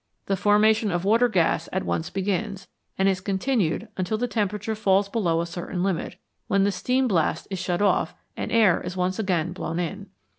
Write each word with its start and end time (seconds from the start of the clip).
The 0.25 0.35
formation 0.35 0.89
of 0.89 1.05
water 1.05 1.29
gas 1.29 1.69
at 1.71 1.85
once 1.85 2.09
begins, 2.09 2.67
and 2.97 3.07
is 3.07 3.21
con 3.21 3.37
tinued 3.37 3.87
until 3.97 4.17
the 4.17 4.27
temperature 4.27 4.73
falls 4.73 5.07
below 5.07 5.41
a 5.41 5.45
certain 5.45 5.83
limit, 5.83 6.15
when 6.47 6.63
the 6.63 6.71
steam 6.71 7.07
blast 7.07 7.45
is 7.51 7.59
shut 7.59 7.83
off 7.83 8.15
and 8.35 8.51
air 8.51 8.81
is 8.81 8.97
once 8.97 9.19
again 9.19 9.53
blown 9.53 9.77
in. 9.79 10.07